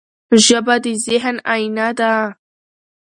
[0.45, 2.13] ژبه د ذهن آیینه ده.